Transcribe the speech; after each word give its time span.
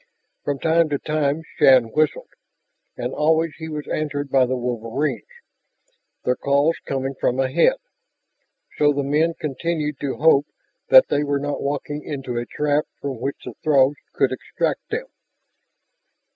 From 0.43 0.57
time 0.57 0.89
to 0.89 0.97
time 0.97 1.43
Shann 1.57 1.91
whistled. 1.91 2.31
And 2.97 3.13
always 3.13 3.51
he 3.59 3.69
was 3.69 3.87
answered 3.87 4.31
by 4.31 4.47
the 4.47 4.57
wolverines, 4.57 5.27
their 6.25 6.35
calls 6.35 6.77
coming 6.87 7.13
from 7.21 7.39
ahead. 7.39 7.75
So 8.79 8.93
the 8.93 9.03
men 9.03 9.35
continued 9.39 9.99
to 9.99 10.15
hope 10.17 10.47
that 10.89 11.09
they 11.09 11.23
were 11.23 11.37
not 11.37 11.61
walking 11.61 12.01
into 12.03 12.37
a 12.39 12.47
trap 12.47 12.85
from 12.99 13.19
which 13.19 13.37
the 13.45 13.53
Throgs 13.63 13.97
could 14.15 14.31
extract 14.31 14.89
them. 14.89 15.05